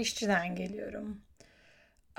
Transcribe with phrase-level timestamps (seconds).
[0.00, 0.04] geliyorum.
[0.04, 1.20] Dişçiden geliyorum.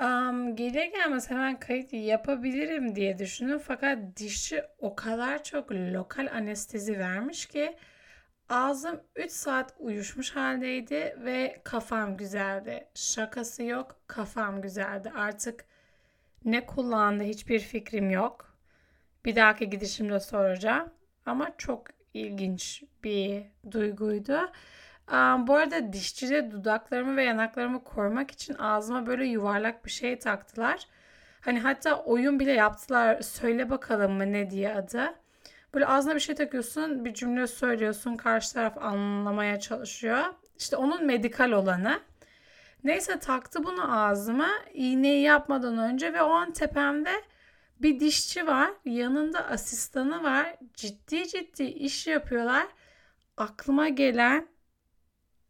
[0.00, 3.58] Um, gelir gelmez hemen kayıt yapabilirim diye düşündüm.
[3.58, 7.76] Fakat dişçi o kadar çok lokal anestezi vermiş ki
[8.48, 12.88] ağzım 3 saat uyuşmuş haldeydi ve kafam güzeldi.
[12.94, 15.12] Şakası yok kafam güzeldi.
[15.16, 15.64] Artık
[16.44, 18.56] ne kullandı hiçbir fikrim yok.
[19.24, 20.90] Bir dahaki gidişimde soracağım.
[21.26, 24.52] Ama çok ilginç bir duyguydu.
[25.12, 30.86] Um, bu arada dişçide dudaklarımı ve yanaklarımı korumak için ağzıma böyle yuvarlak bir şey taktılar.
[31.40, 33.20] Hani hatta oyun bile yaptılar.
[33.20, 35.14] Söyle bakalım mı ne diye adı.
[35.74, 40.24] Böyle ağzına bir şey takıyorsun, bir cümle söylüyorsun, karşı taraf anlamaya çalışıyor.
[40.58, 42.00] İşte onun medikal olanı.
[42.84, 47.12] Neyse taktı bunu ağzıma iğneyi yapmadan önce ve o an tepemde
[47.82, 48.70] bir dişçi var.
[48.84, 50.56] Yanında asistanı var.
[50.74, 52.66] Ciddi ciddi iş yapıyorlar.
[53.36, 54.51] Aklıma gelen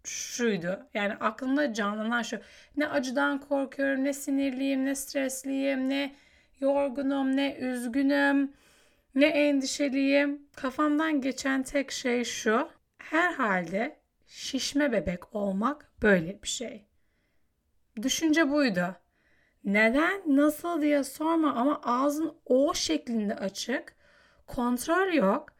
[0.04, 0.86] şuydu.
[0.94, 2.40] Yani aklımda canlanan şu.
[2.76, 6.14] Ne acıdan korkuyorum, ne sinirliyim, ne stresliyim, ne
[6.60, 8.52] yorgunum, ne üzgünüm,
[9.14, 10.42] ne endişeliyim.
[10.56, 12.68] Kafamdan geçen tek şey şu.
[12.98, 16.86] Herhalde şişme bebek olmak böyle bir şey.
[18.02, 18.96] Düşünce buydu.
[19.64, 23.96] Neden, nasıl diye sorma ama ağzın o şeklinde açık.
[24.46, 25.52] Kontrol yok.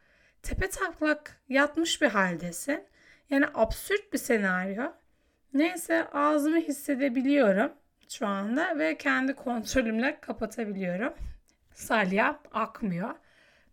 [0.43, 2.83] Tepe taklak yatmış bir haldesin.
[3.33, 4.91] Yani absürt bir senaryo.
[5.53, 7.73] Neyse ağzımı hissedebiliyorum
[8.09, 11.13] şu anda ve kendi kontrolümle kapatabiliyorum.
[11.71, 13.15] Salya akmıyor.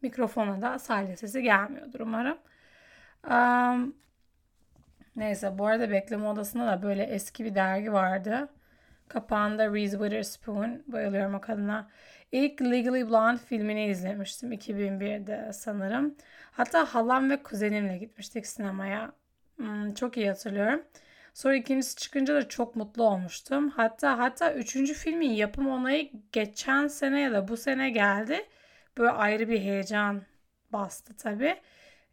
[0.02, 2.38] Mikrofona da salya sesi gelmiyordur umarım.
[3.30, 3.96] Um,
[5.16, 8.48] neyse bu arada bekleme odasında da böyle eski bir dergi vardı.
[9.08, 10.82] Kapağında Reese Witherspoon.
[10.86, 11.90] Bayılıyorum o kadına.
[12.32, 16.16] İlk Legally Blonde filmini izlemiştim 2001'de sanırım.
[16.52, 19.19] Hatta halam ve kuzenimle gitmiştik sinemaya.
[19.60, 20.82] Hmm, çok iyi hatırlıyorum.
[21.34, 23.70] Sonra ikincisi çıkınca da çok mutlu olmuştum.
[23.70, 28.46] Hatta hatta üçüncü filmin yapım onayı geçen sene ya da bu sene geldi.
[28.98, 30.22] Böyle ayrı bir heyecan
[30.72, 31.56] bastı tabii.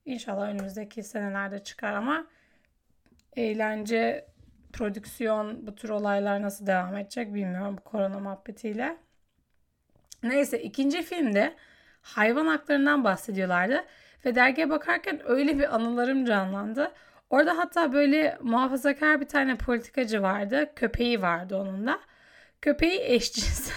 [0.05, 2.27] İnşallah önümüzdeki senelerde çıkar ama
[3.35, 4.27] eğlence,
[4.73, 8.97] prodüksiyon, bu tür olaylar nasıl devam edecek bilmiyorum bu korona muhabbetiyle.
[10.23, 11.55] Neyse ikinci filmde
[12.01, 13.85] hayvan haklarından bahsediyorlardı.
[14.25, 16.91] Ve dergiye bakarken öyle bir anılarım canlandı.
[17.29, 20.71] Orada hatta böyle muhafazakar bir tane politikacı vardı.
[20.75, 21.99] Köpeği vardı onun da.
[22.61, 23.73] Köpeği eşcinseldi.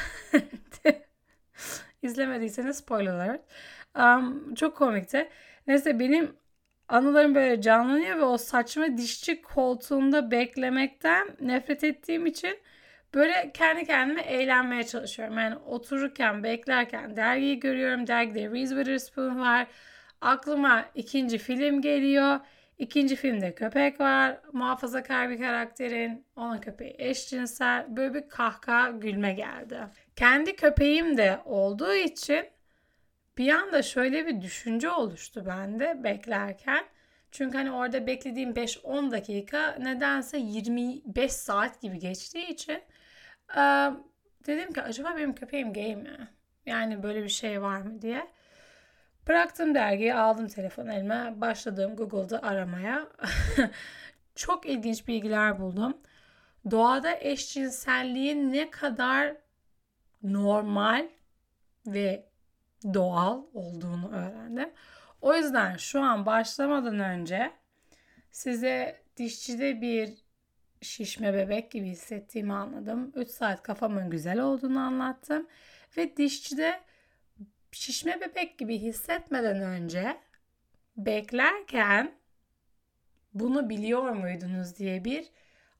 [2.02, 3.42] İzlemediyseniz spoiler alert.
[3.98, 5.28] Um, çok komikti.
[5.66, 6.36] Neyse benim
[6.88, 12.58] anılarım böyle canlanıyor ve o saçma dişçi koltuğunda beklemekten nefret ettiğim için
[13.14, 15.38] böyle kendi kendime eğlenmeye çalışıyorum.
[15.38, 18.06] Yani otururken, beklerken dergiyi görüyorum.
[18.06, 19.66] Dergide Reese Witherspoon var.
[20.20, 22.40] Aklıma ikinci film geliyor.
[22.80, 24.40] İkinci filmde köpek var.
[24.52, 26.26] Muhafazakar bir karakterin.
[26.36, 27.96] Onun köpeği eşcinsel.
[27.96, 29.78] Böyle bir kahkaha gülme geldi.
[30.16, 32.46] Kendi köpeğim de olduğu için
[33.38, 36.84] bir anda şöyle bir düşünce oluştu bende beklerken.
[37.30, 42.82] Çünkü hani orada beklediğim 5-10 dakika nedense 25 saat gibi geçtiği için
[44.46, 46.28] dedim ki acaba benim köpeğim gay mi?
[46.66, 48.26] Yani böyle bir şey var mı diye.
[49.28, 53.08] Bıraktım dergiyi, aldım telefon elime, başladım Google'da aramaya.
[54.34, 55.96] Çok ilginç bilgiler buldum.
[56.70, 59.36] Doğada eşcinselliğin ne kadar
[60.22, 61.08] normal
[61.86, 62.30] ve
[62.94, 64.70] doğal olduğunu öğrendim.
[65.20, 67.50] O yüzden şu an başlamadan önce
[68.30, 70.14] size dişçide bir
[70.82, 73.12] şişme bebek gibi hissettiğimi anladım.
[73.14, 75.46] 3 saat kafamın güzel olduğunu anlattım.
[75.96, 76.80] Ve dişçide
[77.72, 80.20] şişme bebek gibi hissetmeden önce
[80.96, 82.14] beklerken
[83.34, 85.30] bunu biliyor muydunuz diye bir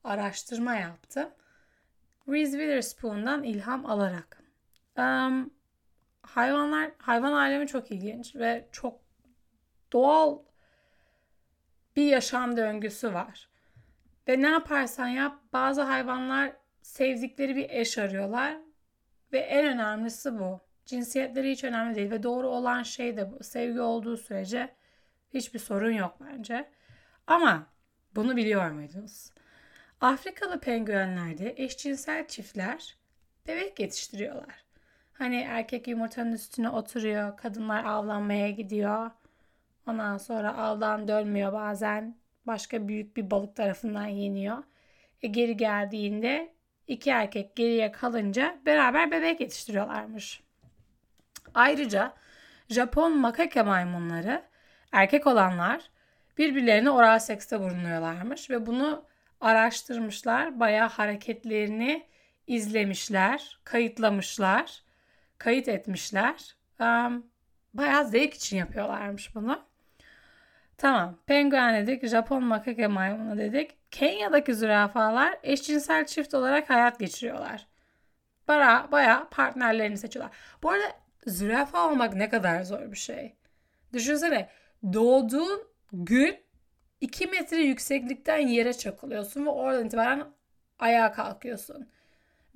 [0.03, 1.29] araştırma yaptım.
[2.27, 4.43] Reese Witherspoon'dan ilham alarak.
[4.97, 5.53] Um,
[6.21, 9.01] hayvanlar, hayvan alemi çok ilginç ve çok
[9.93, 10.39] doğal
[11.95, 13.49] bir yaşam döngüsü var.
[14.27, 18.57] Ve ne yaparsan yap bazı hayvanlar sevdikleri bir eş arıyorlar
[19.31, 20.70] ve en önemlisi bu.
[20.85, 23.29] Cinsiyetleri hiç önemli değil ve doğru olan şey de.
[23.41, 24.69] Sevgi olduğu sürece
[25.33, 26.69] hiçbir sorun yok bence.
[27.27, 27.67] Ama
[28.15, 29.31] bunu biliyor muydunuz?
[30.01, 32.97] Afrikalı penguenlerde eşcinsel çiftler
[33.47, 34.65] bebek yetiştiriyorlar.
[35.13, 39.11] Hani erkek yumurtanın üstüne oturuyor, kadınlar avlanmaya gidiyor.
[39.87, 42.15] Ondan sonra avdan dönmüyor bazen.
[42.47, 44.63] Başka büyük bir balık tarafından yeniyor.
[45.21, 46.53] E geri geldiğinde
[46.87, 50.43] iki erkek geriye kalınca beraber bebek yetiştiriyorlarmış.
[51.55, 52.13] Ayrıca
[52.69, 54.43] Japon makake maymunları
[54.91, 55.89] erkek olanlar
[56.37, 59.05] birbirlerine oral sekste bulunuyorlarmış ve bunu
[59.41, 60.59] araştırmışlar.
[60.59, 62.07] Bayağı hareketlerini
[62.47, 64.83] izlemişler, kayıtlamışlar,
[65.37, 66.55] kayıt etmişler.
[67.73, 69.59] Bayağı zevk için yapıyorlarmış bunu.
[70.77, 71.17] Tamam.
[71.25, 72.07] Penguen dedik.
[72.07, 73.91] Japon makake maymunu dedik.
[73.91, 77.67] Kenya'daki zürafalar eşcinsel çift olarak hayat geçiriyorlar.
[78.47, 80.37] Baya, baya partnerlerini seçiyorlar.
[80.63, 83.35] Bu arada zürafa olmak ne kadar zor bir şey.
[83.93, 84.49] Düşünsene
[84.93, 86.39] doğduğun gün
[87.01, 90.27] 2 metre yükseklikten yere çakılıyorsun ve oradan itibaren
[90.79, 91.89] ayağa kalkıyorsun.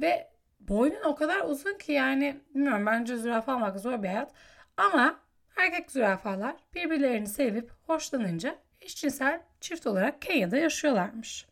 [0.01, 0.29] Ve
[0.59, 4.31] boynun o kadar uzun ki yani bilmiyorum bence zürafa olmak zor bir hayat.
[4.77, 5.19] Ama
[5.57, 11.45] erkek zürafalar birbirlerini sevip hoşlanınca eşcinsel çift olarak Kenya'da yaşıyorlarmış.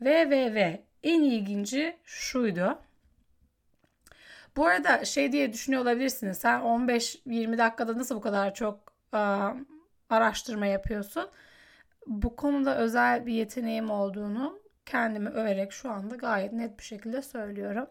[0.00, 2.78] Ve ve ve en ilginci şuydu.
[4.56, 6.38] Bu arada şey diye düşünüyor olabilirsiniz.
[6.38, 9.54] Sen 15-20 dakikada nasıl bu kadar çok ıı,
[10.10, 11.30] araştırma yapıyorsun?
[12.06, 17.86] Bu konuda özel bir yeteneğim olduğunu kendimi överek şu anda gayet net bir şekilde söylüyorum.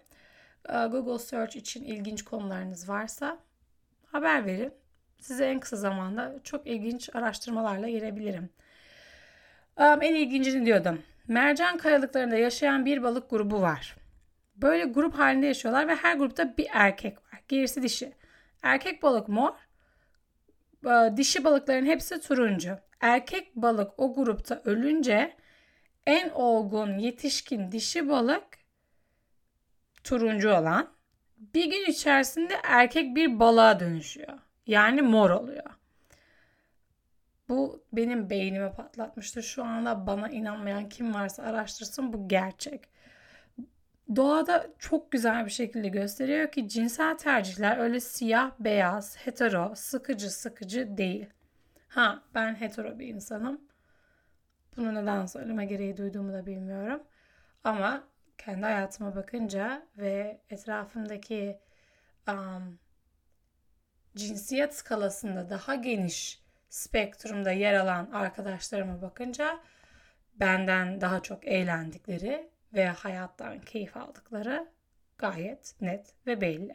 [0.69, 3.37] Google Search için ilginç konularınız varsa
[4.05, 4.73] haber verin.
[5.21, 8.49] Size en kısa zamanda çok ilginç araştırmalarla gelebilirim.
[9.77, 11.01] En ilgincini diyordum.
[11.27, 13.95] Mercan kayalıklarında yaşayan bir balık grubu var.
[14.61, 17.41] Böyle grup halinde yaşıyorlar ve her grupta bir erkek var.
[17.47, 18.13] Gerisi dişi.
[18.63, 19.51] Erkek balık mor,
[21.17, 22.77] dişi balıkların hepsi turuncu.
[23.01, 25.35] Erkek balık o grupta ölünce
[26.05, 28.43] en olgun yetişkin dişi balık
[30.03, 30.93] turuncu olan
[31.37, 34.39] bir gün içerisinde erkek bir balığa dönüşüyor.
[34.67, 35.63] Yani mor oluyor.
[37.49, 39.41] Bu benim beynimi patlatmıştır.
[39.41, 42.90] Şu anda bana inanmayan kim varsa araştırsın bu gerçek.
[44.15, 50.97] Doğada çok güzel bir şekilde gösteriyor ki cinsel tercihler öyle siyah, beyaz, hetero, sıkıcı sıkıcı
[50.97, 51.29] değil.
[51.87, 53.61] Ha ben hetero bir insanım.
[54.77, 57.03] Bunu neden söyleme gereği duyduğumu da bilmiyorum.
[57.63, 58.03] Ama
[58.37, 61.59] kendi hayatıma bakınca ve etrafımdaki
[62.29, 62.79] um,
[64.15, 69.59] cinsiyet skalasında daha geniş spektrumda yer alan arkadaşlarıma bakınca
[70.35, 74.67] benden daha çok eğlendikleri ve hayattan keyif aldıkları
[75.17, 76.73] gayet net ve belli.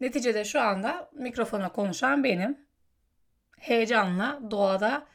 [0.00, 2.58] Neticede şu anda mikrofona konuşan benim.
[3.58, 5.06] Heyecanla doğada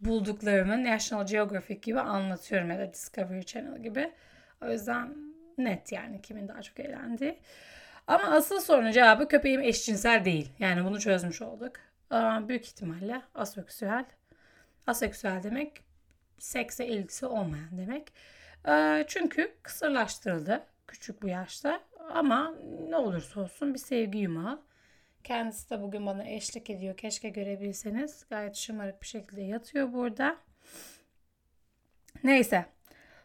[0.00, 4.12] bulduklarımı National Geographic gibi anlatıyorum ya da Discovery Channel gibi.
[4.62, 5.14] O yüzden
[5.58, 7.38] net yani kimin daha çok eğlendiği.
[8.06, 10.52] Ama asıl sorunun cevabı köpeğim eşcinsel değil.
[10.58, 11.72] Yani bunu çözmüş olduk.
[12.48, 14.04] Büyük ihtimalle aseksüel.
[14.86, 15.84] Aseksüel demek
[16.38, 18.12] sekse ilgisi olmayan demek.
[19.06, 21.80] Çünkü kısırlaştırıldı küçük bu yaşta.
[22.14, 22.54] Ama
[22.88, 24.62] ne olursa olsun bir sevgi yumağı.
[25.24, 26.96] Kendisi de bugün bana eşlik ediyor.
[26.96, 28.26] Keşke görebilseniz.
[28.30, 30.36] Gayet şımarık bir şekilde yatıyor burada.
[32.24, 32.64] Neyse.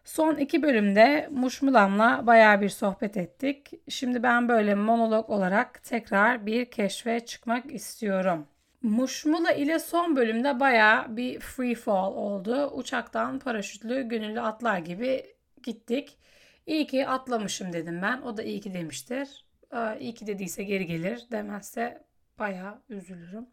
[0.03, 3.71] Son iki bölümde Muşmulam'la baya bir sohbet ettik.
[3.89, 8.47] Şimdi ben böyle monolog olarak tekrar bir keşfe çıkmak istiyorum.
[8.81, 12.67] Muşmula ile son bölümde baya bir free fall oldu.
[12.67, 16.17] Uçaktan paraşütlü gönüllü atlar gibi gittik.
[16.65, 18.21] İyi ki atlamışım dedim ben.
[18.21, 19.45] O da iyi ki demiştir.
[19.73, 21.25] Ee, iyi ki dediyse geri gelir.
[21.31, 22.03] Demezse
[22.39, 23.47] baya üzülürüm.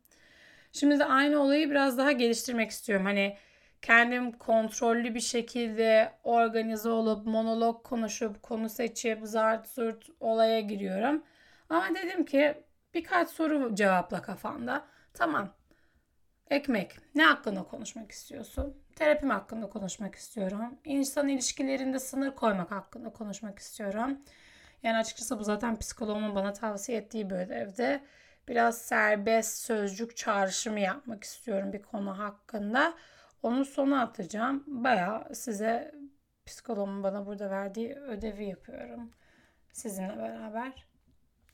[0.72, 3.06] Şimdi de aynı olayı biraz daha geliştirmek istiyorum.
[3.06, 3.36] Hani
[3.82, 11.22] kendim kontrollü bir şekilde organize olup monolog konuşup konu seçip zart zurt olaya giriyorum.
[11.68, 12.54] Ama dedim ki
[12.94, 14.84] birkaç soru cevapla kafanda.
[15.14, 15.54] Tamam.
[16.50, 16.96] Ekmek.
[17.14, 18.82] Ne hakkında konuşmak istiyorsun?
[18.96, 20.78] Terapim hakkında konuşmak istiyorum.
[20.84, 24.18] İnsan ilişkilerinde sınır koymak hakkında konuşmak istiyorum.
[24.82, 28.04] Yani açıkçası bu zaten psikoloğumun bana tavsiye ettiği bir ödevde.
[28.48, 32.94] Biraz serbest sözcük çağrışımı yapmak istiyorum bir konu hakkında.
[33.42, 34.64] Onu sona atacağım.
[34.66, 35.94] Baya size
[36.46, 39.10] psikologun bana burada verdiği ödevi yapıyorum.
[39.72, 40.87] Sizinle beraber.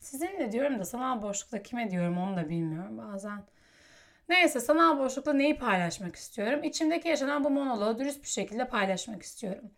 [0.05, 3.43] Sizinle diyorum da sanal boşlukta kime diyorum onu da bilmiyorum bazen.
[4.29, 6.63] Neyse sanal boşlukta neyi paylaşmak istiyorum?
[6.63, 9.71] İçimdeki yaşanan bu monoloğu dürüst bir şekilde paylaşmak istiyorum.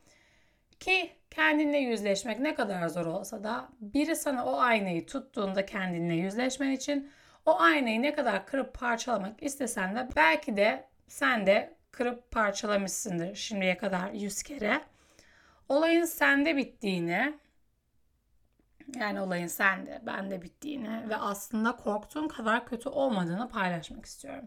[0.79, 6.71] Ki kendinle yüzleşmek ne kadar zor olsa da biri sana o aynayı tuttuğunda kendinle yüzleşmen
[6.71, 7.11] için
[7.45, 13.77] o aynayı ne kadar kırıp parçalamak istesen de belki de sen de kırıp parçalamışsındır şimdiye
[13.77, 14.81] kadar yüz kere.
[15.69, 17.33] Olayın sende bittiğini
[18.95, 24.45] yani olayın sende, bende bittiğini ve aslında korktuğun kadar kötü olmadığını paylaşmak istiyorum.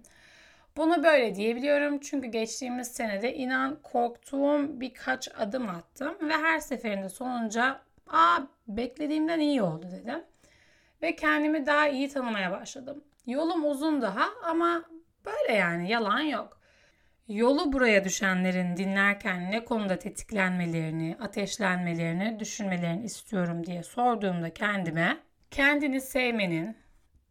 [0.76, 7.80] Bunu böyle diyebiliyorum çünkü geçtiğimiz senede inan korktuğum birkaç adım attım ve her seferinde sonunca
[8.06, 10.24] aa beklediğimden iyi oldu dedim.
[11.02, 13.04] Ve kendimi daha iyi tanımaya başladım.
[13.26, 14.82] Yolum uzun daha ama
[15.24, 16.59] böyle yani yalan yok.
[17.30, 25.18] Yolu buraya düşenlerin dinlerken ne konuda tetiklenmelerini, ateşlenmelerini, düşünmelerini istiyorum diye sorduğumda kendime
[25.50, 26.76] kendini sevmenin,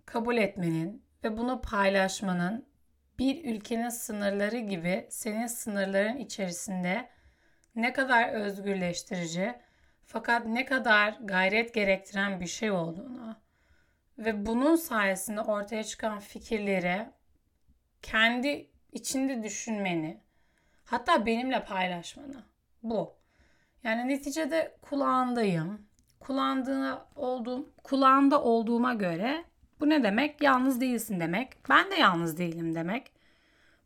[0.05, 2.65] kabul etmenin ve bunu paylaşmanın
[3.19, 7.09] bir ülkenin sınırları gibi senin sınırların içerisinde
[7.75, 9.53] ne kadar özgürleştirici
[10.05, 13.35] fakat ne kadar gayret gerektiren bir şey olduğunu
[14.17, 17.05] ve bunun sayesinde ortaya çıkan fikirleri
[18.01, 20.21] kendi içinde düşünmeni
[20.85, 22.43] hatta benimle paylaşmanı
[22.83, 23.13] bu.
[23.83, 25.89] Yani neticede kulağındayım.
[26.19, 29.43] Kulağında olduğum, kulağında olduğuma göre
[29.79, 30.41] bu ne demek?
[30.41, 31.69] Yalnız değilsin demek.
[31.69, 33.11] Ben de yalnız değilim demek.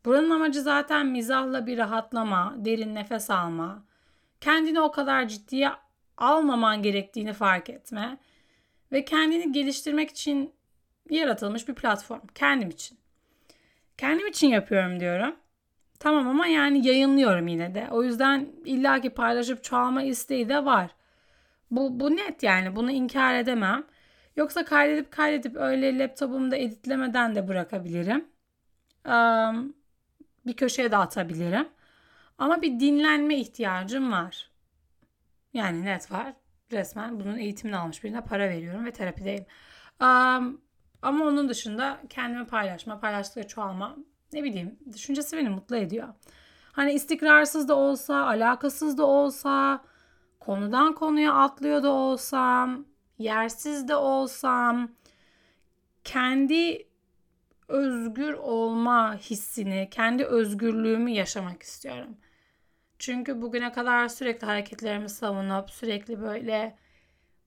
[0.04, 3.84] Buranın amacı zaten mizahla bir rahatlama, derin nefes alma,
[4.40, 5.70] kendini o kadar ciddiye
[6.16, 8.18] almaman gerektiğini fark etme
[8.92, 10.54] ve kendini geliştirmek için
[11.10, 12.20] yaratılmış bir platform.
[12.34, 12.98] Kendim için.
[13.98, 15.36] Kendim için yapıyorum diyorum.
[15.98, 17.88] Tamam ama yani yayınlıyorum yine de.
[17.90, 20.90] O yüzden illaki paylaşıp çoğalma isteği de var.
[21.70, 23.84] Bu, bu net yani bunu inkar edemem.
[24.36, 28.24] Yoksa kaydedip kaydedip öyle laptopumda editlemeden de bırakabilirim.
[29.06, 29.74] Um,
[30.46, 31.68] bir köşeye de atabilirim.
[32.38, 34.50] Ama bir dinlenme ihtiyacım var.
[35.54, 36.32] Yani net var.
[36.72, 39.46] Resmen bunun eğitimini almış birine para veriyorum ve terapideyim.
[40.00, 40.60] Um,
[41.04, 43.96] ama onun dışında kendimi paylaşma, paylaştıkça çoğalma
[44.32, 46.08] ne bileyim düşüncesi beni mutlu ediyor.
[46.72, 49.84] Hani istikrarsız da olsa, alakasız da olsa,
[50.40, 52.84] konudan konuya atlıyor da olsam,
[53.18, 54.88] yersiz de olsam,
[56.04, 56.88] kendi
[57.68, 62.16] özgür olma hissini, kendi özgürlüğümü yaşamak istiyorum.
[62.98, 66.76] Çünkü bugüne kadar sürekli hareketlerimi savunup sürekli böyle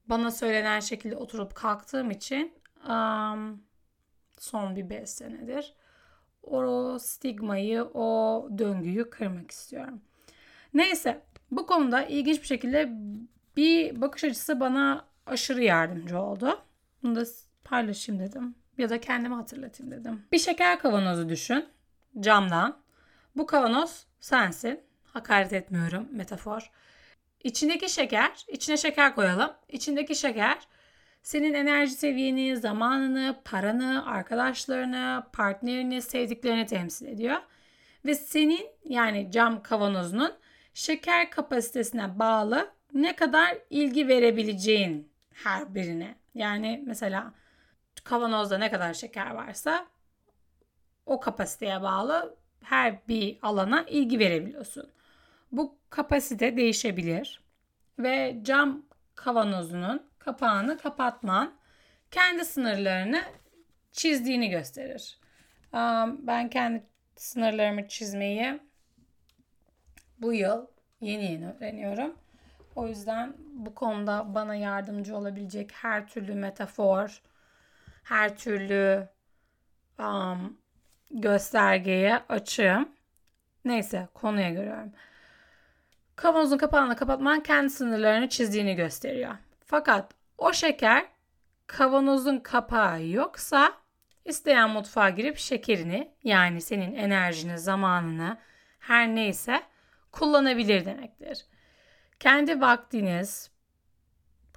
[0.05, 2.53] bana söylenen şekilde oturup kalktığım için
[2.89, 3.63] um,
[4.37, 5.73] son bir 5 senedir
[6.47, 10.01] o stigmayı, o döngüyü kırmak istiyorum.
[10.73, 12.89] Neyse bu konuda ilginç bir şekilde
[13.57, 16.59] bir bakış açısı bana aşırı yardımcı oldu.
[17.03, 17.23] Bunu da
[17.63, 18.55] paylaşayım dedim.
[18.77, 20.23] Ya da kendime hatırlatayım dedim.
[20.31, 21.65] Bir şeker kavanozu düşün.
[22.19, 22.77] Camdan.
[23.35, 24.81] Bu kavanoz sensin.
[25.13, 26.71] Hakaret etmiyorum metafor.
[27.43, 29.51] İçindeki şeker, içine şeker koyalım.
[29.69, 30.67] İçindeki şeker
[31.27, 37.37] senin enerji seviyeni, zamanını, paranı, arkadaşlarını, partnerini, sevdiklerini temsil ediyor.
[38.05, 40.33] Ve senin yani cam kavanozunun
[40.73, 46.15] şeker kapasitesine bağlı ne kadar ilgi verebileceğin her birine.
[46.35, 47.33] Yani mesela
[48.03, 49.87] kavanozda ne kadar şeker varsa
[51.05, 54.89] o kapasiteye bağlı her bir alana ilgi verebiliyorsun.
[55.51, 57.41] Bu kapasite değişebilir
[57.99, 61.53] ve cam kavanozunun kapağını kapatman
[62.11, 63.21] kendi sınırlarını
[63.91, 65.19] çizdiğini gösterir.
[66.19, 66.83] Ben kendi
[67.15, 68.59] sınırlarımı çizmeyi
[70.19, 70.67] bu yıl
[71.01, 72.15] yeni yeni öğreniyorum.
[72.75, 77.21] O yüzden bu konuda bana yardımcı olabilecek her türlü metafor,
[78.03, 79.09] her türlü
[79.99, 80.57] um,
[81.11, 82.89] göstergeye açığım.
[83.65, 84.91] Neyse konuya görüyorum.
[86.15, 89.35] Kavanozun kapağını kapatman kendi sınırlarını çizdiğini gösteriyor.
[89.65, 91.05] Fakat o şeker
[91.67, 93.73] kavanozun kapağı yoksa
[94.25, 98.37] isteyen mutfağa girip şekerini yani senin enerjini, zamanını
[98.79, 99.63] her neyse
[100.11, 101.45] kullanabilir demektir.
[102.19, 103.51] Kendi vaktiniz,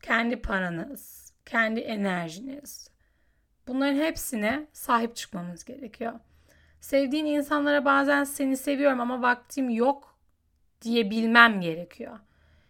[0.02, 2.90] kendi paranız, kendi enerjiniz
[3.66, 6.12] bunların hepsine sahip çıkmamız gerekiyor.
[6.80, 10.18] Sevdiğin insanlara bazen seni seviyorum ama vaktim yok
[10.82, 12.18] diyebilmem gerekiyor.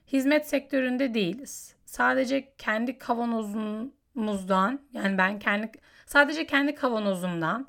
[0.06, 5.72] Hizmet sektöründe değiliz sadece kendi kavanozumuzdan yani ben kendi
[6.06, 7.68] sadece kendi kavanozumdan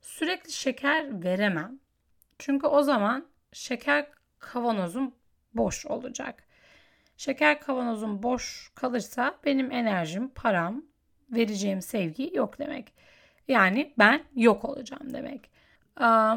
[0.00, 1.78] sürekli şeker veremem.
[2.38, 4.06] Çünkü o zaman şeker
[4.38, 5.14] kavanozum
[5.54, 6.44] boş olacak.
[7.16, 10.82] Şeker kavanozum boş kalırsa benim enerjim, param,
[11.30, 12.92] vereceğim sevgi yok demek.
[13.48, 15.50] Yani ben yok olacağım demek.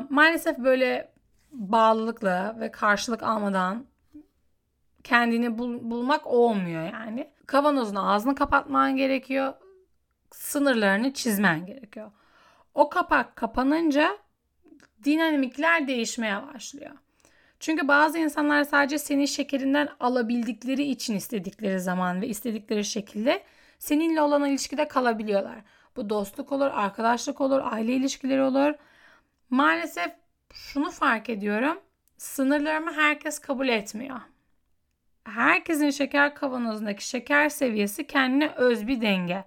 [0.09, 1.11] Maalesef böyle
[1.51, 3.85] bağlılıkla ve karşılık almadan
[5.03, 7.29] kendini bul, bulmak olmuyor yani.
[7.45, 9.53] Kavanozun ağzını kapatman gerekiyor.
[10.31, 12.11] Sınırlarını çizmen gerekiyor.
[12.73, 14.17] O kapak kapanınca
[15.03, 16.91] dinamikler değişmeye başlıyor.
[17.59, 23.43] Çünkü bazı insanlar sadece senin şekerinden alabildikleri için istedikleri zaman ve istedikleri şekilde
[23.79, 25.57] seninle olan ilişkide kalabiliyorlar.
[25.95, 28.73] Bu dostluk olur, arkadaşlık olur, aile ilişkileri olur.
[29.49, 30.11] Maalesef
[30.53, 31.79] şunu fark ediyorum.
[32.17, 34.19] Sınırlarımı herkes kabul etmiyor
[35.25, 39.43] herkesin şeker kavanozundaki şeker seviyesi kendine öz bir denge.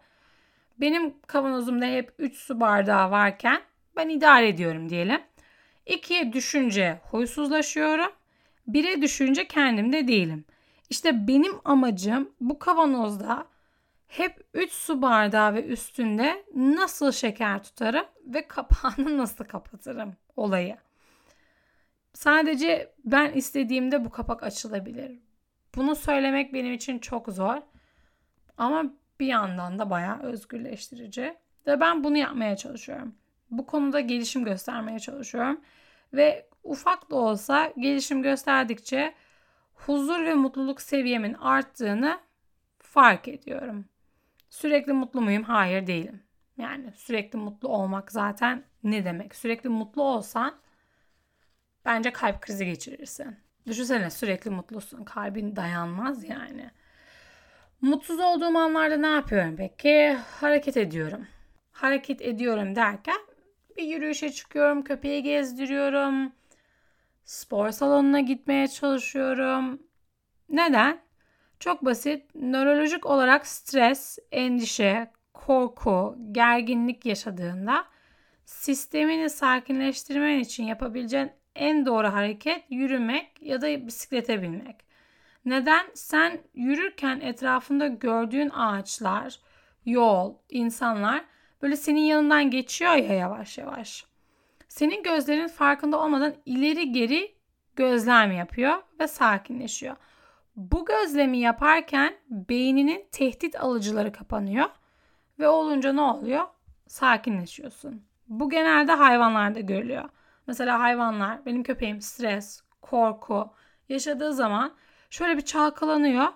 [0.80, 3.60] Benim kavanozumda hep 3 su bardağı varken
[3.96, 5.20] ben idare ediyorum diyelim.
[5.86, 8.12] İkiye düşünce huysuzlaşıyorum.
[8.66, 10.44] Bire düşünce kendimde değilim.
[10.90, 13.46] İşte benim amacım bu kavanozda
[14.08, 20.76] hep 3 su bardağı ve üstünde nasıl şeker tutarım ve kapağını nasıl kapatırım olayı.
[22.12, 25.25] Sadece ben istediğimde bu kapak açılabilir.
[25.76, 27.56] Bunu söylemek benim için çok zor.
[28.58, 28.84] Ama
[29.20, 31.36] bir yandan da bayağı özgürleştirici.
[31.66, 33.14] Ve ben bunu yapmaya çalışıyorum.
[33.50, 35.60] Bu konuda gelişim göstermeye çalışıyorum.
[36.12, 39.14] Ve ufak da olsa gelişim gösterdikçe
[39.74, 42.20] huzur ve mutluluk seviyemin arttığını
[42.78, 43.84] fark ediyorum.
[44.50, 45.42] Sürekli mutlu muyum?
[45.42, 46.22] Hayır değilim.
[46.58, 49.34] Yani sürekli mutlu olmak zaten ne demek?
[49.34, 50.54] Sürekli mutlu olsan
[51.84, 53.45] bence kalp krizi geçirirsin.
[53.66, 55.04] Düşünsene sürekli mutlusun.
[55.04, 56.70] Kalbin dayanmaz yani.
[57.80, 60.16] Mutsuz olduğum anlarda ne yapıyorum peki?
[60.40, 61.26] Hareket ediyorum.
[61.72, 63.16] Hareket ediyorum derken
[63.76, 66.32] bir yürüyüşe çıkıyorum, köpeği gezdiriyorum.
[67.24, 69.82] Spor salonuna gitmeye çalışıyorum.
[70.48, 71.00] Neden?
[71.60, 72.34] Çok basit.
[72.34, 77.84] Nörolojik olarak stres, endişe, korku, gerginlik yaşadığında
[78.44, 84.76] sistemini sakinleştirmen için yapabileceğin en doğru hareket yürümek ya da bisiklete binmek.
[85.44, 85.86] Neden?
[85.94, 89.40] Sen yürürken etrafında gördüğün ağaçlar,
[89.84, 91.24] yol, insanlar
[91.62, 94.06] böyle senin yanından geçiyor ya yavaş yavaş.
[94.68, 97.34] Senin gözlerin farkında olmadan ileri geri
[97.76, 99.96] gözlem yapıyor ve sakinleşiyor.
[100.56, 104.66] Bu gözlemi yaparken beyninin tehdit alıcıları kapanıyor
[105.38, 106.44] ve olunca ne oluyor?
[106.86, 108.02] Sakinleşiyorsun.
[108.28, 110.08] Bu genelde hayvanlarda görülüyor.
[110.46, 113.52] Mesela hayvanlar, benim köpeğim stres, korku
[113.88, 114.74] yaşadığı zaman
[115.10, 116.26] şöyle bir çalkalanıyor,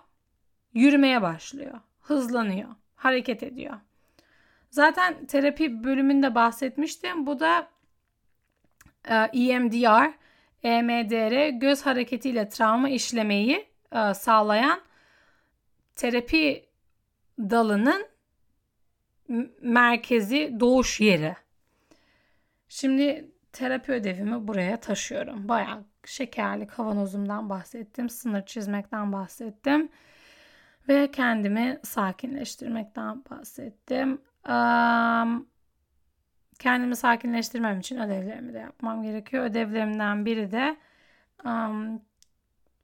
[0.74, 3.76] yürümeye başlıyor, hızlanıyor, hareket ediyor.
[4.70, 7.26] Zaten terapi bölümünde bahsetmiştim.
[7.26, 7.68] Bu da
[9.32, 10.12] EMDR,
[10.62, 14.80] EMDR göz hareketiyle travma işlemeyi e, sağlayan
[15.96, 16.68] terapi
[17.38, 18.06] dalının
[19.60, 21.36] merkezi doğuş yeri.
[22.68, 25.48] Şimdi terapi ödevimi buraya taşıyorum.
[25.48, 28.08] Bayağı şekerli kavanozumdan bahsettim.
[28.08, 29.88] Sınır çizmekten bahsettim.
[30.88, 34.20] Ve kendimi sakinleştirmekten bahsettim.
[36.58, 39.44] kendimi sakinleştirmem için ödevlerimi de yapmam gerekiyor.
[39.44, 40.76] Ödevlerimden biri de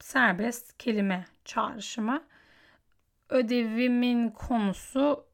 [0.01, 2.25] serbest kelime çağrışımı.
[3.29, 5.27] Ödevimin konusu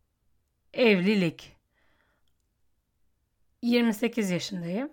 [0.73, 1.57] evlilik.
[3.63, 4.93] 28 yaşındayım.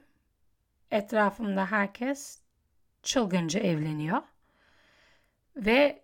[0.91, 2.39] Etrafımda herkes
[3.03, 4.21] çılgınca evleniyor.
[5.55, 6.03] Ve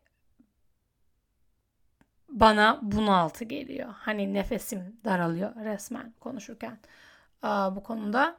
[2.30, 3.94] bana bunaltı geliyor.
[3.98, 6.80] Hani nefesim daralıyor resmen konuşurken.
[7.42, 8.38] Aa, bu konuda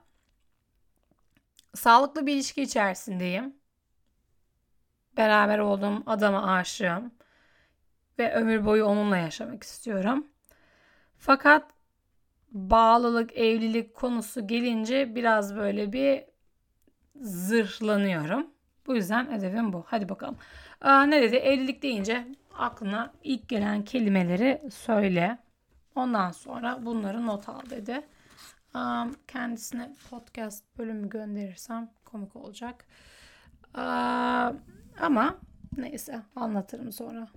[1.75, 3.57] sağlıklı bir ilişki içerisindeyim.
[5.17, 7.15] Beraber olduğum adama aşığım
[8.19, 10.27] ve ömür boyu onunla yaşamak istiyorum.
[11.19, 11.71] Fakat
[12.53, 16.25] bağlılık, evlilik konusu gelince biraz böyle bir
[17.23, 18.47] zırhlanıyorum.
[18.87, 19.85] Bu yüzden ödevim bu.
[19.87, 20.37] Hadi bakalım.
[20.81, 21.37] Aa, ne dedi?
[21.37, 25.39] Evlilik deyince aklına ilk gelen kelimeleri söyle.
[25.95, 28.07] Ondan sonra bunları not al dedi.
[28.75, 32.87] Aa, kendisine podcast bölümü gönderirsem komik olacak.
[33.75, 34.53] Aa,
[35.01, 35.39] ama
[35.77, 37.29] neyse anlatırım sonra.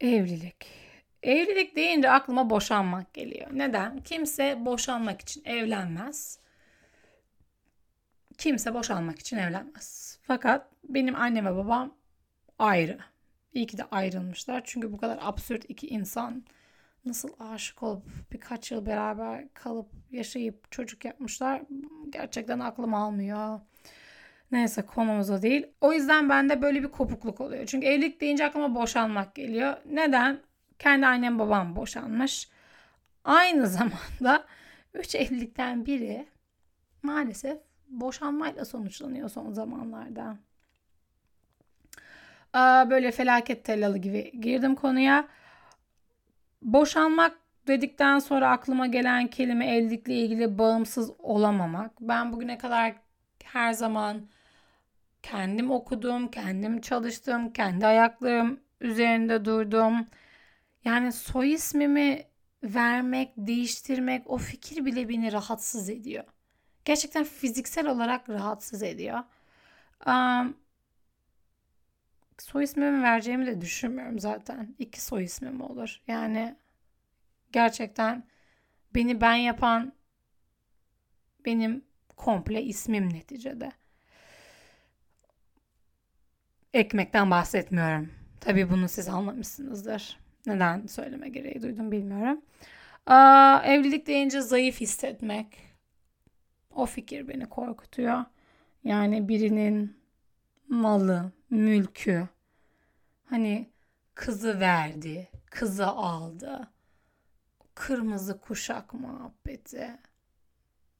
[0.00, 0.87] Evlilik.
[1.22, 3.48] Evlilik deyince aklıma boşanmak geliyor.
[3.52, 3.98] Neden?
[4.00, 6.38] Kimse boşanmak için evlenmez.
[8.38, 10.18] Kimse boşanmak için evlenmez.
[10.22, 11.94] Fakat benim annem ve babam
[12.58, 12.98] ayrı.
[13.54, 14.62] İyi ki de ayrılmışlar.
[14.64, 16.44] Çünkü bu kadar absürt iki insan
[17.04, 21.62] nasıl aşık olup birkaç yıl beraber kalıp yaşayıp çocuk yapmışlar
[22.10, 23.60] gerçekten aklım almıyor.
[24.52, 25.66] Neyse konumuz o değil.
[25.80, 27.66] O yüzden bende böyle bir kopukluk oluyor.
[27.66, 29.76] Çünkü evlilik deyince aklıma boşanmak geliyor.
[29.90, 30.40] Neden?
[30.78, 32.48] Kendi annem babam boşanmış.
[33.24, 34.44] Aynı zamanda
[34.94, 36.26] üç evlilikten biri
[37.02, 40.36] maalesef boşanmayla sonuçlanıyor son zamanlarda.
[42.90, 45.28] Böyle felaket tellalı gibi girdim konuya.
[46.62, 52.00] Boşanmak dedikten sonra aklıma gelen kelime evlilikle ilgili bağımsız olamamak.
[52.00, 52.94] Ben bugüne kadar
[53.44, 54.28] her zaman
[55.22, 60.06] kendim okudum, kendim çalıştım, kendi ayaklarım üzerinde durdum.
[60.88, 62.24] Yani soy ismimi
[62.64, 66.24] vermek, değiştirmek o fikir bile beni rahatsız ediyor.
[66.84, 69.18] Gerçekten fiziksel olarak rahatsız ediyor.
[70.06, 70.56] Um,
[72.38, 74.74] soy ismimi vereceğimi de düşünmüyorum zaten.
[74.78, 76.00] İki soy ismim olur.
[76.06, 76.56] Yani
[77.52, 78.24] gerçekten
[78.94, 79.92] beni ben yapan
[81.44, 81.84] benim
[82.16, 83.72] komple ismim neticede.
[86.74, 88.12] Ekmekten bahsetmiyorum.
[88.40, 90.27] Tabii bunu siz anlamışsınızdır.
[90.48, 92.42] Neden söyleme gereği duydum bilmiyorum.
[93.06, 95.46] Aa, evlilik deyince zayıf hissetmek.
[96.74, 98.24] O fikir beni korkutuyor.
[98.84, 99.96] Yani birinin
[100.68, 102.28] malı, mülkü,
[103.24, 103.70] hani
[104.14, 106.68] kızı verdi, kızı aldı.
[107.74, 109.90] Kırmızı kuşak muhabbeti.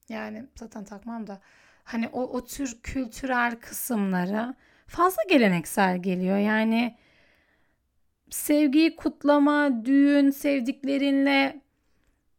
[0.09, 1.41] Yani zaten takmam da
[1.85, 4.55] hani o, o tür kültürel kısımları
[4.87, 6.39] fazla geleneksel geliyor.
[6.39, 6.99] Yani
[8.31, 11.61] sevgiyi kutlama, düğün, sevdiklerinle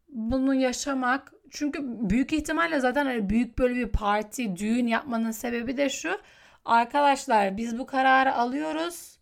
[0.10, 5.90] bunu yaşamak çünkü büyük ihtimalle zaten hani büyük böyle bir parti, düğün yapmanın sebebi de
[5.90, 6.22] şu.
[6.66, 9.20] Arkadaşlar biz bu kararı alıyoruz.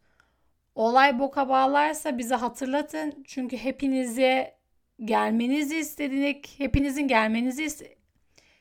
[0.75, 3.23] Olay boka bağlarsa bize hatırlatın.
[3.27, 4.57] Çünkü hepinize
[5.05, 6.55] gelmenizi istedik.
[6.57, 7.67] Hepinizin gelmenizi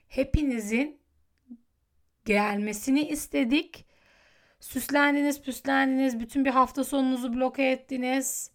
[0.08, 1.00] hepinizin
[2.24, 3.85] gelmesini istedik.
[4.60, 8.50] Süslendiniz, püslendiniz, bütün bir hafta sonunuzu bloke ettiniz.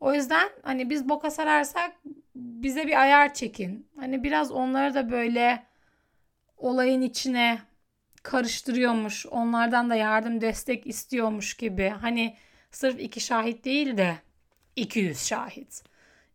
[0.00, 1.92] O yüzden hani biz boka sararsak
[2.34, 3.88] bize bir ayar çekin.
[3.96, 5.66] Hani biraz onları da böyle
[6.56, 7.58] olayın içine
[8.22, 9.26] karıştırıyormuş.
[9.26, 11.88] Onlardan da yardım destek istiyormuş gibi.
[11.88, 12.36] Hani
[12.70, 14.14] sırf iki şahit değil de
[14.76, 15.84] 200 şahit.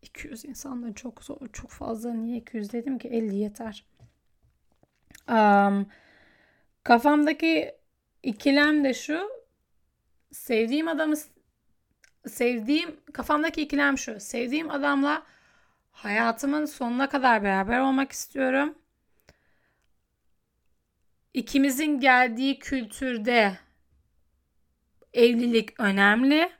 [0.02, 2.14] 200 insanların çok zor, çok fazla.
[2.14, 3.84] Niye 200 dedim ki 50 yeter.
[5.28, 5.86] Um,
[6.84, 7.74] kafamdaki
[8.24, 9.30] ikilem de şu.
[10.32, 11.14] Sevdiğim adamı
[12.26, 14.20] sevdiğim kafamdaki ikilem şu.
[14.20, 15.22] Sevdiğim adamla
[15.92, 18.78] hayatımın sonuna kadar beraber olmak istiyorum.
[21.34, 23.58] İkimizin geldiği kültürde
[25.12, 26.52] evlilik önemli.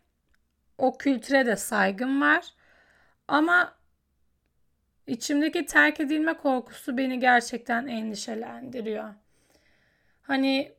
[0.79, 2.45] O kültüre de saygım var.
[3.29, 3.75] Ama
[5.07, 9.15] içimdeki terk edilme korkusu beni gerçekten endişelendiriyor.
[10.23, 10.75] Hani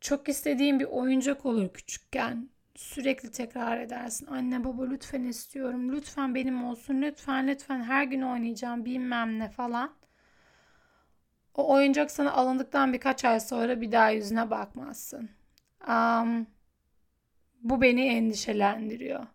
[0.00, 2.48] çok istediğim bir oyuncak olur küçükken.
[2.76, 4.26] Sürekli tekrar edersin.
[4.26, 5.92] Anne baba lütfen istiyorum.
[5.92, 7.02] Lütfen benim olsun.
[7.02, 9.92] Lütfen lütfen her gün oynayacağım bilmem ne falan.
[11.54, 15.30] O oyuncak sana alındıktan birkaç ay sonra bir daha yüzüne bakmazsın.
[15.88, 16.46] Um,
[17.62, 19.26] bu beni endişelendiriyor.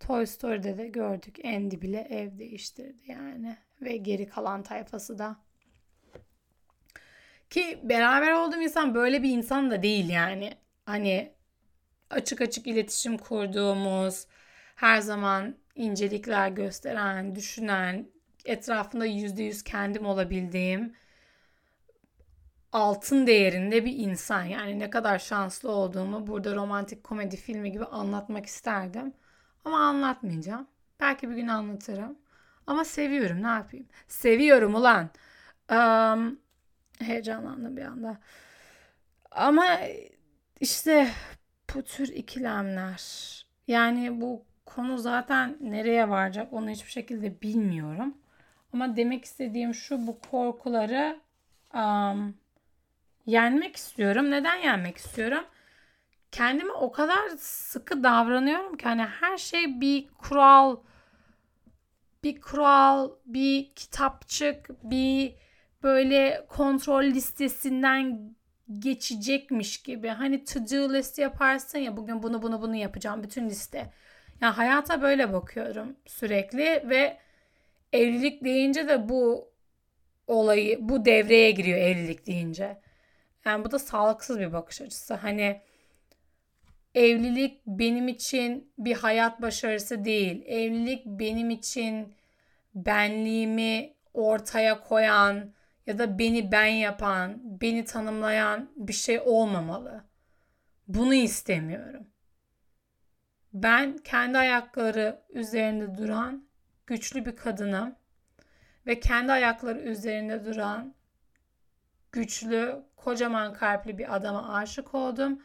[0.00, 1.38] Toy Story'de de gördük.
[1.44, 3.56] Andy bile ev değiştirdi yani.
[3.82, 5.36] Ve geri kalan tayfası da.
[7.50, 10.52] Ki beraber olduğum insan böyle bir insan da değil yani.
[10.86, 11.32] Hani
[12.10, 14.26] açık açık iletişim kurduğumuz,
[14.76, 18.08] her zaman incelikler gösteren, düşünen,
[18.44, 20.94] etrafında yüzde yüz kendim olabildiğim
[22.72, 24.42] altın değerinde bir insan.
[24.42, 29.12] Yani ne kadar şanslı olduğumu burada romantik komedi filmi gibi anlatmak isterdim.
[29.64, 30.66] Ama anlatmayacağım.
[31.00, 32.18] Belki bir gün anlatırım.
[32.66, 33.86] Ama seviyorum ne yapayım.
[34.08, 35.10] Seviyorum ulan.
[35.70, 36.38] Um,
[37.00, 38.18] heyecanlandım bir anda.
[39.30, 39.66] Ama
[40.60, 41.08] işte
[41.74, 43.28] bu tür ikilemler.
[43.66, 48.18] Yani bu konu zaten nereye varacak onu hiçbir şekilde bilmiyorum.
[48.72, 51.20] Ama demek istediğim şu bu korkuları
[51.74, 52.34] um,
[53.26, 54.30] yenmek istiyorum.
[54.30, 55.44] Neden yenmek istiyorum?
[56.32, 60.76] Kendime o kadar sıkı davranıyorum ki hani her şey bir kural,
[62.22, 65.34] bir kural, bir kitapçık, bir
[65.82, 68.34] böyle kontrol listesinden
[68.78, 70.08] geçecekmiş gibi.
[70.08, 73.92] Hani to do list yaparsın ya bugün bunu bunu bunu yapacağım bütün liste.
[74.40, 77.18] Yani hayata böyle bakıyorum sürekli ve
[77.92, 79.52] evlilik deyince de bu
[80.26, 82.80] olayı bu devreye giriyor evlilik deyince.
[83.44, 85.14] Yani bu da sağlıksız bir bakış açısı.
[85.14, 85.60] Hani
[86.94, 90.42] evlilik benim için bir hayat başarısı değil.
[90.46, 92.14] Evlilik benim için
[92.74, 95.52] benliğimi ortaya koyan
[95.88, 100.04] ya da beni ben yapan, beni tanımlayan bir şey olmamalı.
[100.88, 102.06] Bunu istemiyorum.
[103.52, 106.48] Ben kendi ayakları üzerinde duran
[106.86, 107.94] güçlü bir kadınım
[108.86, 110.94] ve kendi ayakları üzerinde duran
[112.12, 115.42] güçlü, kocaman kalpli bir adama aşık oldum.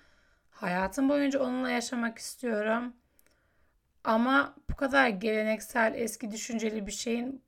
[0.49, 2.93] Hayatım boyunca onunla yaşamak istiyorum.
[4.03, 7.43] Ama bu kadar geleneksel, eski düşünceli bir şeyin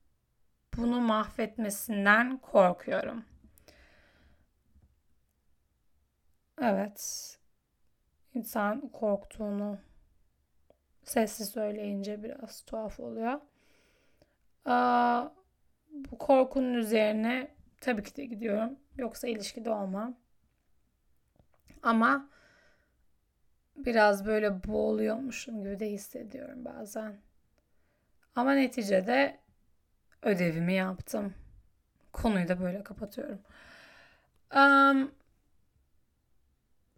[0.77, 3.25] bunu mahvetmesinden korkuyorum.
[6.61, 7.31] Evet.
[8.33, 9.79] İnsan korktuğunu
[11.03, 13.39] sessiz söyleyince biraz tuhaf oluyor.
[14.65, 15.27] Aa,
[15.91, 17.47] bu korkunun üzerine
[17.81, 18.79] tabii ki de gidiyorum.
[18.97, 20.17] Yoksa ilişkide olmam.
[21.83, 22.29] Ama
[23.75, 27.17] biraz böyle boğuluyormuşum gibi de hissediyorum bazen.
[28.35, 29.44] Ama neticede
[30.25, 31.33] ödevimi yaptım.
[32.13, 33.39] konuyu da böyle kapatıyorum.
[34.55, 35.11] Um,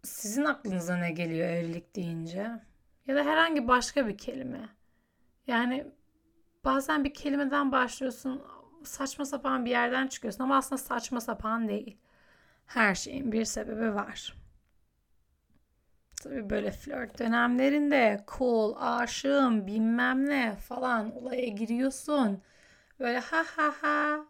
[0.04, 2.50] sizin aklınıza ne geliyor evlilik deyince?
[3.06, 4.68] Ya da herhangi başka bir kelime.
[5.46, 5.86] Yani
[6.64, 8.42] bazen bir kelimeden başlıyorsun
[8.84, 11.98] saçma sapan bir yerden çıkıyorsun ama aslında saçma sapan değil.
[12.66, 14.34] Her şeyin bir sebebi var.
[16.22, 22.42] Tabii böyle flört dönemlerinde cool, aşığım, bilmem ne falan olaya giriyorsun.
[23.00, 24.24] Böyle ha ha ha.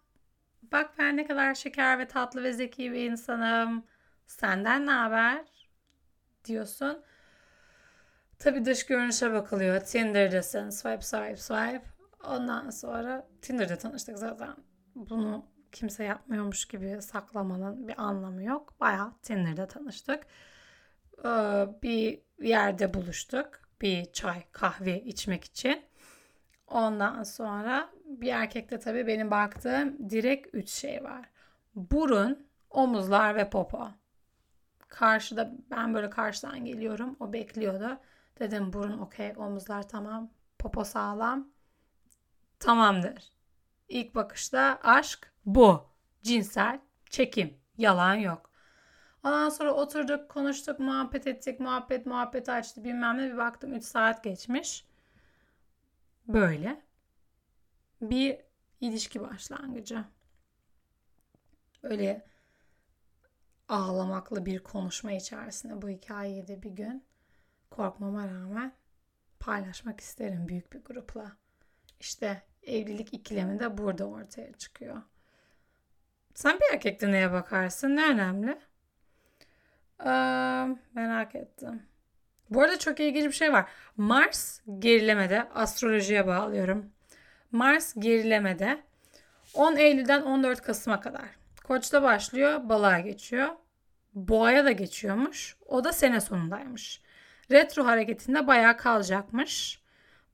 [0.63, 3.85] Bak ben ne kadar şeker ve tatlı ve zeki bir insanım.
[4.27, 5.45] Senden ne haber?
[6.45, 7.03] Diyorsun.
[8.39, 9.81] Tabii dış görünüşe bakılıyor.
[9.81, 10.71] Tinder'dasın.
[10.71, 11.83] Swipe swipe swipe.
[12.25, 14.57] Ondan sonra Tinder'da tanıştık zaten.
[14.95, 18.81] Bunu kimse yapmıyormuş gibi saklamanın bir anlamı yok.
[18.81, 20.27] Bayağı Tinder'da tanıştık.
[21.25, 23.61] Ee, bir yerde buluştuk.
[23.81, 25.83] Bir çay, kahve içmek için.
[26.67, 31.31] Ondan sonra bir erkekte tabii benim baktığım direkt üç şey var.
[31.75, 33.89] Burun, omuzlar ve popo.
[34.89, 37.17] Karşıda ben böyle karşıdan geliyorum.
[37.21, 37.99] O bekliyordu.
[38.39, 41.49] Dedim burun okey, omuzlar tamam, popo sağlam.
[42.61, 43.33] Tamamdır.
[43.89, 45.87] İlk bakışta aşk bu.
[46.23, 47.55] Cinsel çekim.
[47.79, 48.51] Yalan yok.
[49.25, 53.33] Ondan sonra oturduk, konuştuk, muhabbet ettik, muhabbet muhabbet açtı bilmem ne.
[53.33, 54.87] Bir baktım 3 saat geçmiş.
[56.29, 56.88] Böyle
[58.01, 58.39] bir
[58.81, 60.05] ilişki başlangıcı.
[61.83, 62.27] Öyle
[63.69, 67.05] ağlamaklı bir konuşma içerisinde bu hikayeyi de bir gün
[67.71, 68.73] korkmama rağmen
[69.41, 71.37] paylaşmak isterim büyük bir grupla.
[72.01, 75.03] İşte evlilik ikilemi de burada ortaya çıkıyor.
[76.35, 77.97] Sen bir erkekte neye bakarsın?
[77.97, 78.59] Ne önemli?
[80.01, 80.09] Ee,
[80.95, 81.83] merak ettim.
[82.51, 83.71] Bu arada çok ilginç bir şey var.
[83.97, 86.93] Mars gerilemede, astrolojiye bağlıyorum.
[87.53, 88.79] Mars gerilemede
[89.55, 91.29] 10 Eylül'den 14 Kasım'a kadar.
[91.65, 93.49] Koç'ta başlıyor, balığa geçiyor.
[94.15, 95.57] Boğa'ya da geçiyormuş.
[95.67, 97.03] O da sene sonundaymış.
[97.51, 99.83] Retro hareketinde bayağı kalacakmış.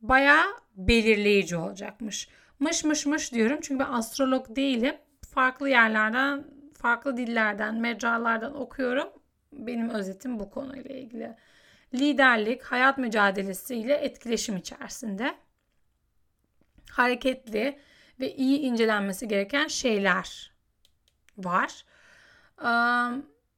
[0.00, 0.44] Bayağı
[0.76, 2.28] belirleyici olacakmış.
[2.58, 4.94] Mış mış mış diyorum çünkü ben astrolog değilim.
[5.34, 6.44] Farklı yerlerden,
[6.78, 9.08] farklı dillerden, mecralardan okuyorum.
[9.52, 11.36] Benim özetim bu konuyla ilgili.
[11.94, 15.34] Liderlik, hayat mücadelesi ile etkileşim içerisinde
[16.90, 17.78] hareketli
[18.20, 20.52] ve iyi incelenmesi gereken şeyler
[21.38, 21.84] var.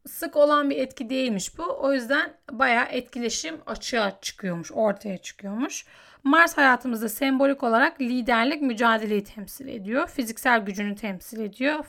[0.06, 1.78] Sık olan bir etki değilmiş bu.
[1.80, 5.86] O yüzden bayağı etkileşim açığa çıkıyormuş, ortaya çıkıyormuş.
[6.22, 10.08] Mars hayatımızda sembolik olarak liderlik mücadeleyi temsil ediyor.
[10.08, 11.84] Fiziksel gücünü temsil ediyor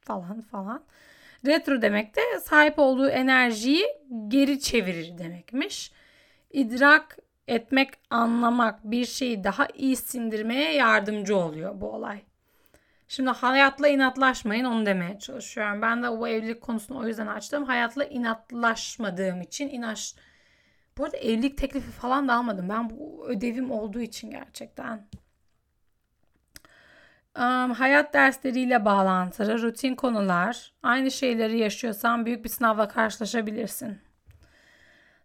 [0.00, 0.84] falan falan.
[1.46, 3.86] Retro demek de sahip olduğu enerjiyi
[4.28, 5.92] geri çevirir demekmiş.
[6.50, 7.18] İdrak
[7.48, 12.22] etmek, anlamak, bir şeyi daha iyi sindirmeye yardımcı oluyor bu olay.
[13.08, 15.82] Şimdi hayatla inatlaşmayın onu demeye çalışıyorum.
[15.82, 17.64] Ben de bu evlilik konusunu o yüzden açtım.
[17.64, 20.14] Hayatla inatlaşmadığım için inaş
[20.98, 22.68] bu arada evlilik teklifi falan da almadım.
[22.68, 25.08] Ben bu ödevim olduğu için gerçekten.
[27.38, 30.72] Um, hayat dersleriyle bağlantılı rutin konular.
[30.82, 33.98] Aynı şeyleri yaşıyorsan büyük bir sınavla karşılaşabilirsin.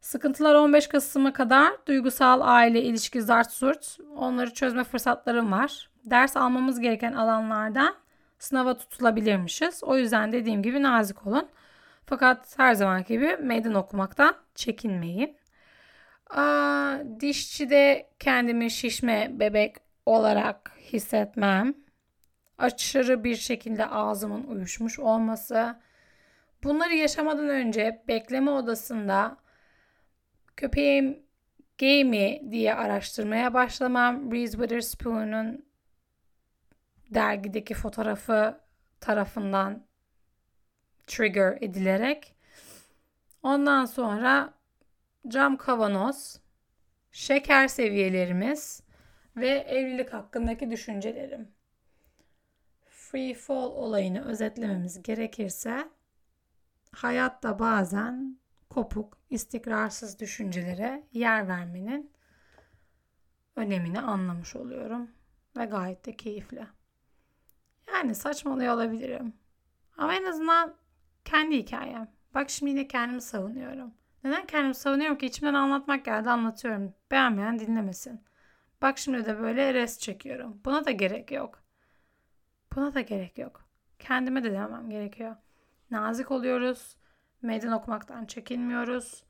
[0.02, 3.98] Sıkıntılar 15 Kasım'a kadar duygusal aile ilişki zart surt.
[4.16, 5.90] Onları çözme fırsatlarım var.
[6.06, 7.96] Ders almamız gereken alanlardan
[8.40, 9.84] sınava tutulabilirmişiz.
[9.84, 11.48] O yüzden dediğim gibi nazik olun.
[12.06, 15.38] Fakat her zaman gibi meydan okumaktan çekinmeyin.
[16.30, 21.74] Aa, dişçide kendimi şişme bebek olarak hissetmem.
[22.58, 25.76] Aşırı bir şekilde ağzımın uyuşmuş olması.
[26.64, 29.38] Bunları yaşamadan önce bekleme odasında
[30.58, 31.24] köpeğim
[31.78, 34.32] gay mi diye araştırmaya başlamam.
[34.32, 35.66] Reese Witherspoon'un
[37.14, 38.60] dergideki fotoğrafı
[39.00, 39.88] tarafından
[41.08, 42.36] trigger edilerek
[43.44, 44.54] ondan sonra
[45.28, 46.42] cam kavanoz,
[47.12, 48.84] şeker seviyelerimiz
[49.36, 51.52] ve evlilik hakkındaki düşüncelerim.
[52.86, 55.90] Free fall olayını özetlememiz gerekirse
[56.92, 58.38] hayatta bazen
[58.78, 62.12] kopuk, istikrarsız düşüncelere yer vermenin
[63.56, 65.12] önemini anlamış oluyorum
[65.58, 66.68] ve gayet de keyifli.
[67.88, 69.34] Yani saçmalıyor olabilirim.
[69.98, 70.76] Ama en azından
[71.26, 72.12] kendi hikayem.
[72.34, 73.94] Bak şimdi yine kendimi savunuyorum.
[74.24, 75.26] Neden kendimi savunuyorum ki?
[75.26, 76.94] İçimden anlatmak geldi anlatıyorum.
[77.12, 78.22] Beğenmeyen dinlemesin.
[78.82, 80.62] Bak şimdi de böyle res çekiyorum.
[80.66, 81.64] Buna da gerek yok.
[82.76, 83.66] Buna da gerek yok.
[84.00, 85.36] Kendime de demem gerekiyor.
[85.92, 86.98] Nazik oluyoruz.
[87.42, 89.24] Meydan okumaktan çekinmiyoruz.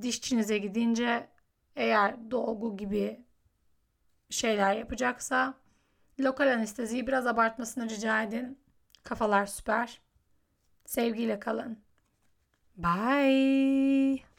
[0.00, 1.28] Dişçinize gidince
[1.76, 3.24] eğer dolgu gibi
[4.30, 5.54] şeyler yapacaksa
[6.20, 8.58] lokal anesteziyi biraz abartmasını rica edin.
[9.02, 10.00] Kafalar süper.
[10.86, 11.78] Sevgiyle kalın.
[12.76, 14.29] Bye.